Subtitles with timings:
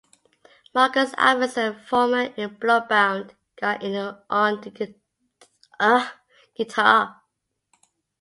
[0.73, 4.59] Markus Albertson, former in Bloodbound got in on
[6.55, 7.21] guitar.